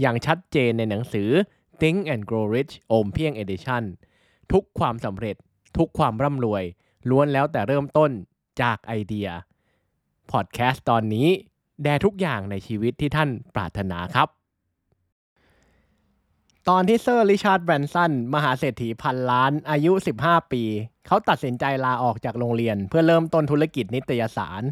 [0.00, 1.28] อย่างชัดเจนในหนังสือ
[1.80, 3.82] Think and Grow Rich โอมเพี้ยง Edition
[4.52, 5.36] ทุกความสำเร็จ
[5.76, 6.64] ทุกความร่ำรวย
[7.10, 8.10] ล้วนแล้วแต่เริ่มต้น
[8.62, 9.28] จากไอเดีย
[10.30, 11.28] พอดแคสต์ตอนนี้
[11.82, 14.28] แด่ทุกอย่างในชีวิตที่ท่านปรารถนาครับ
[16.68, 20.62] ตอนที่เซอร์ริชาร์ดแบรนสันมหาเศรษฐีพันล้านอายุ 15 ปี
[21.06, 24.62] เขาตัดสินใจลาออกจากโรงเรียน เพื่อเริ่มต้นธุรกิจนิตยสาร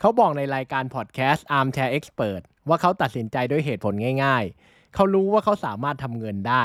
[0.00, 6.64] เขาบอกในรายการพอดแคสต์ Armchair Expert ว่าเขาตัดสินใจด้วยเหตุผลง่าย ๆ เขารู้ว่าเขาสามารถทำเงินได้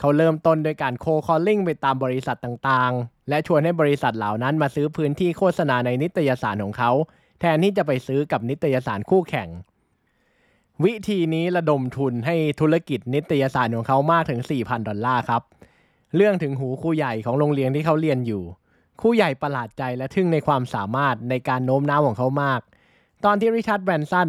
[0.00, 6.90] เขาเริ่มต้นโดยการโคคอลลิ่งไปตามบริษัทต่างๆ และชวนให้บริษัทเหล่านั้นมาซื้อพื้นที่โฆษณาในนิตยสารของเขา
[7.40, 9.48] แทนที่จะไปซื้อกับนิตยสารคู่แข่ง
[10.84, 15.42] วิธีนี้ระดมทุนให้ธุรกิจนิตยสารของเขามากถึง 4,000 ดอลลาร์ครับ
[16.16, 18.42] เรื่องถึงหูครูใหญ่ของโรงเรียนที่เขาเรียนอยู่
[19.00, 22.60] ครูใหญ่ประหลาดใจและทึ่งในความสามารถในการโน้มน้าวของเขามาก
[23.24, 24.28] ตอนที่ริชาร์ดแบรนสัน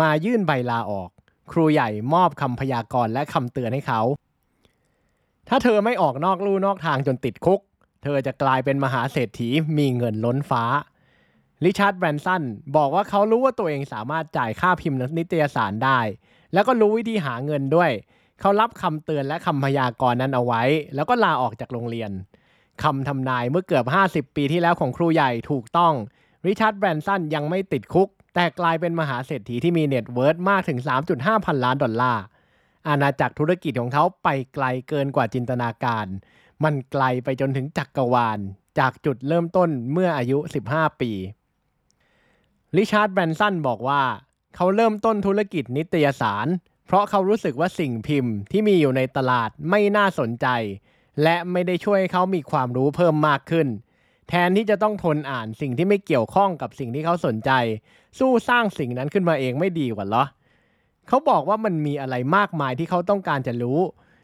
[0.00, 1.08] มายื่นใบลาออก
[1.52, 4.00] ครูใหญ่มอบคำพยากรณ์และคำเตือนให้เขา
[5.48, 7.60] ถ้าเธอไม่ออกนอกลู่นอกทางจนติดคุก
[8.02, 9.48] เธอจะกลายเป็นมหาเศรษฐี
[9.78, 10.64] มีเงินล้นฟ้า
[11.64, 12.42] ริชาร์ดแบรนสัน
[12.76, 16.00] บอกว่าเขารู้ว่าตัวเองสามารถจ่ายค่าพิมพ์นิตยสารได้
[16.52, 17.90] แล้วก็รู้วิธีหาเงินด้วย
[18.40, 20.62] เขารับคำเตือนและคำพยากรณ์นั้นเอาไว้
[20.94, 22.10] แล้วก็ลาออกจากโรงเรียน
[22.82, 25.94] คำทำนายเมื่อเกือบ 50 ปีที่แล้วของครูใหญ่ถูกต้อง
[26.46, 30.78] ริชาร์ดแบรนสันยังไม่ติดคุก แต่กลายเป็นมหาเศรษฐีที่มี net worth มากถึง
[31.12, 32.22] 3.5 พันล้านดอลลาร์
[32.88, 36.06] อาณาจักรธุรกิจของเขาไปไกลเกินกว่าจินตนาการ
[36.64, 38.38] มันไกลไปจนถึงจักรวาล
[38.78, 40.38] จากจุดเริ่มต้นเมื่ออายุ
[40.70, 41.12] 15 ปี
[42.76, 44.02] ริชาร์ดแบรนสันบอกว่า
[44.56, 46.46] เขาเริ่มต้นธุรกิจนิตยสาร
[46.86, 50.46] เพราะเขารู้สึกว่าสิ่งพิมพ์ที่มีอยู่ในตลาดไม่น่าสนใจ
[51.22, 53.68] และไม่ได้ช่วยให้เขามีความรู้เพิ่มมากขึ้น
[54.28, 57.50] แทนที่จะต้องทนอ่านสิ่งที่ไม่เกี่ยวข้องกับสิ่งที่เขาสนใจ
[58.18, 60.24] สู้สร้างสิ่งนั้นขึ้นมาเองไม่ดีกว่าเหรอ
[61.08, 63.80] เขาบอกว่ามันมีอะไรมากมายที่เขาต้องการจะรู้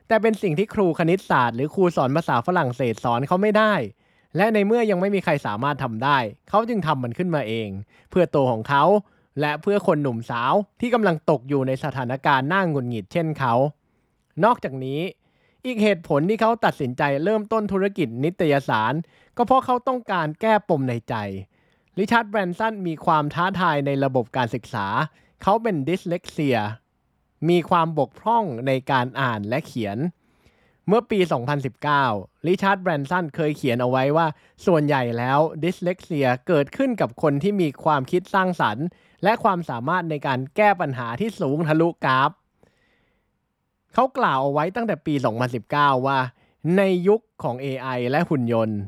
[0.08, 3.72] แต่เป็นสิ่งที่ครูคณิตศาสตร์ หรือครูสอนภาษาฝรั่งเศสสอนเขาไม่ได้
[4.36, 6.18] และในเมื่อยังไม่มีใครสามารถทำได้
[6.48, 7.68] เขาจึงทำมันขึ้นมาเอง
[8.10, 8.84] เพื่อตัวของเขา
[9.40, 13.54] และเพื่อคนหนุ่มสาวที่กำลังตกอยู่ในสถานการณ์น่าหงุดหงิดเช่นเขา
[14.44, 15.00] นอกจากนี้
[15.66, 18.94] อีกเหตุผลที่เขาตัดสินใจเริ่มต้นธุรกิจนิตยสาร
[19.36, 21.14] ก็เพราะเขาต้องการแก้ปมในใจ
[21.98, 24.86] ริชาร์ดแบรนสันมีความท้าทายในระบบการศึกษา
[25.42, 26.58] เขาเป็น dyslexia
[27.48, 29.98] มีความบกพร่องในการอ่านและเขียน
[30.86, 31.18] เมื่อปี
[31.82, 34.26] 2019 ริชาร์ดแบรนสันเคยเขียนเอาไว้ว่า
[34.66, 38.86] ส่วนใหญ่แล้วดิสเลกเซียเกิดขึ้นกับคนที่มีความคิดสร้างสรรค์
[39.24, 42.30] และความสามารถในการแก้ปัญหาที่สูงทะลุกราฟ
[43.94, 45.14] เขากล่าวเอาไว้ตั้งแต่ปี
[45.60, 46.18] 2019 ว่า
[46.76, 48.78] ในยุคของ AI และหุ่นยนต์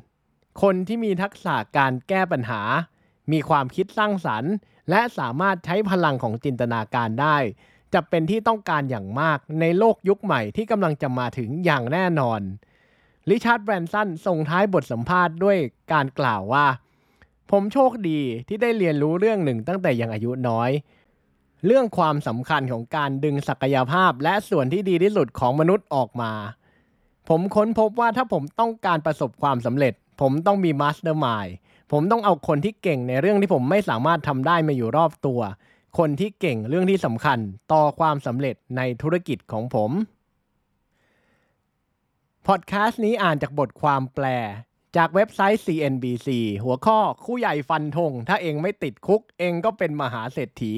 [0.63, 2.63] คนที่มีทักษะการแก้ปัญหา
[3.33, 4.53] มีความคิดสร้างสรรค์
[4.91, 7.37] และสามารถใช้พลังของจินตนาการได้
[7.95, 12.41] จะเป็นที่ต้องการอย่างมากในโลกยุคใหม่ที่กำลังจะมาถึงอย่างแน่นอน
[13.29, 15.59] ริชาร์ดแบรนสันส่งท้ายบทสัมภาษณ์ด้วย
[15.93, 16.67] การกล่าวว่า
[17.51, 20.71] ผมโชคดีที่ได้เรียนรู้เรื่องหนึ่งตั้งแต่ยังอายุน้อย
[21.67, 26.33] เรื่องความสำคัญของการดึงศักยภาพและส่วนที่ดีที่สุดของมนุษย์ออกมา
[27.29, 31.47] ผมค้นพบว่าถ้าผมต้องการประสบความสำเร็จ ผมต้องมี mastermind
[31.93, 35.41] ผมต้องเอาคนที่เก่งในเรื่องที่ผมไม่สามารถทำได้มาอยู่รอบตัว
[35.99, 37.39] คนที่เก่งเรื่องที่สำคัญ
[37.73, 39.91] ต่อความสำเร็จในธุรกิจของผม
[42.47, 44.27] พอดแคสต์นี้อ่านจากบทความแปล
[44.97, 46.29] จากเว็บไซต์ CNBC
[46.65, 50.75] หัวข้อคู่ใหญ่ฟันธงถ้าเองไม่ติดคุกเองก็เป็นมหาเศรษฐี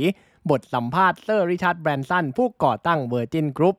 [0.50, 3.76] บทสัมภาษณ์เซอร์ริชาร์ดแบรนสันผู้ก่อตั้ง Virgin Group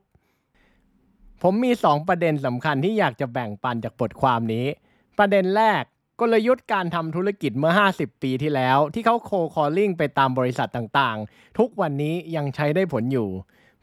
[1.41, 4.65] ผมมี 2 ประเด็นสำคัญที่อยากจะแบ่งปันจากบทความนี้
[5.17, 5.83] ประเด็นแรก
[6.19, 13.29] กลยุทธ์การทำธุรกิจเมื่อ 50 ปีที่แล้ว ที่เขาโคคอลลิ่งไปตามบริษัทต่างๆ ทุกวันนี้ยังใช้ได้ผลอยู่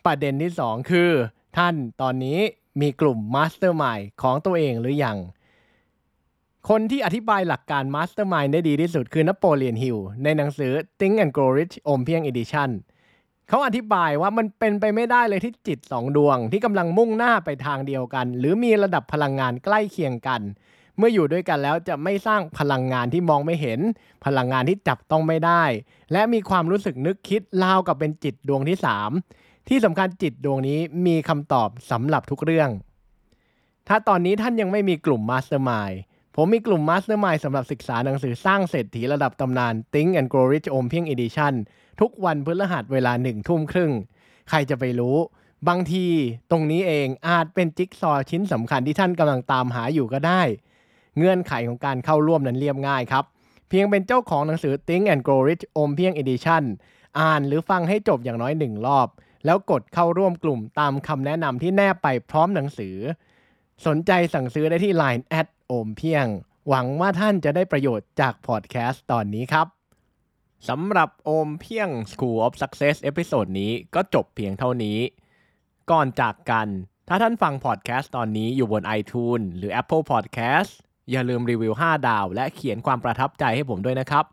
[0.07, 1.11] ประเด็นที่ 2 คือ
[1.57, 2.39] ท่านตอนนี้
[2.81, 5.19] มีกลุ่ม Mastermind ของตัวเองหรือยัง
[6.69, 12.71] คนที่อธิบายหลักการ Mastermind ได้ดีที่สุดคือนโปเลียนฮิลในหนังสือ Think and Grow Rich อมเพียง Edition
[13.49, 20.41] เขาอธิบายว่ามันเป็นไปไม่ได้เลยที่จิตสองดวง ที่กำลังมุ่งหน้าไปทางเดียวกัน หรือมีระดับพลังงานใกล้เคียงกัน
[20.97, 23.81] เมื่ออยู่ด้วยกันแล้วจะไม่สร้างพลังงานที่มองไม่เห็น
[24.25, 25.65] พลังงานที่จับต้องไม่ได้
[26.13, 28.79] และมีความรู้สึกนึกคิดราวกับเป็นจิตดวงที่
[29.23, 32.71] 3 ที่สำคัญจิตดวงนี้มีคำตอบสำหรับทุกเรื่อง
[33.89, 35.97] ถ้าตอนนี้ท่านยังไม่มีกลุ่ม Mastermind
[36.37, 41.55] ผมมีกลุ่ม Mastermind สำหรับศึกษาหนังสือสร้างเศรษฐีระดับตำนาน Think and Grow Rich อมเพียง Edition
[42.01, 43.93] ทุกวันพฤหัสเวลาหนึ่งทุ่มครึ่ง
[44.49, 45.17] ใครจะไปรู้
[45.69, 46.07] บางที
[46.51, 50.43] ตรงนี้เองอาจเป็นจิ๊กซอว์ชิ้นสำคัญที่ท่านกำลังตามหาอยู่ก็ได้
[51.17, 53.25] เงื่อนไขของการเข้าร่วมนั้นเรียบง่ายครับ
[53.69, 56.63] เพียงเป็นเจ้าของหนังสือ Think and Grow Rich โอมเพียง Edition
[57.21, 59.09] อ่านหรือฟังให้จบอย่างน้อยหนึ่งรอบ
[59.45, 62.97] แล้วกดเข้าร่วมกลุ่มตามคำแนะนำที่แนบไปพร้อมหนังสือ
[63.87, 66.27] สนใจสั่งซื้อได้ที่ Line add โอมเพียง
[66.69, 69.67] หวังว่าท่านจะได้ประโยชน์จากพอดแคสต์ตอนนี้ครับ
[70.69, 74.99] สำหรับโอมเพียง School of Success episode นี้ก็จบเพียงเท่านี้
[75.91, 76.69] ก่อนจากกัน
[77.09, 80.71] ถ้าท่านฟังพอดแคสต์ตอนนี้อยู่บน iTunes หรือ Apple Podcast
[81.11, 84.25] อย่าลืมรีวิว 5 ดาว และเขียนความประทับใจให้ผมด้วยนะครับ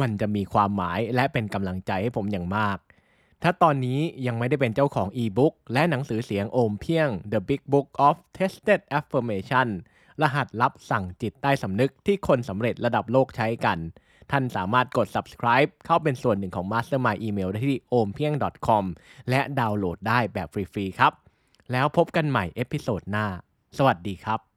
[0.00, 2.78] มันจะมีความหมายและเป็นกำลังใจให้ผมอย่างมาก
[3.46, 9.68] ถ้าตอนนี้ยังไม่ได้เป็นเจ้าของอีบุ๊กและหนังสือเสียงโอมเพียง The Big Book of Tested Affirmation
[10.22, 13.78] รหัสลับสั่งจิตใต้สำนึกที่คนสำเร็จระดับโลกใช้กัน
[14.30, 18.84] ท่านสามารถกด subscribe เข้าเป็นส่วนหนึ่งของ Mastermind Email ได้ที่ ompieng.com
[19.30, 21.12] และดาวน์โหลดได้แบบฟรี ๆ ครับ
[21.72, 23.26] แล้วพบกันใหม่เอพิโซดหน้า
[23.78, 24.53] สวัสดีครับ